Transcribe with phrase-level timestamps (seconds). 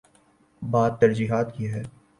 [0.61, 1.83] بات ترجیحات کی ہے۔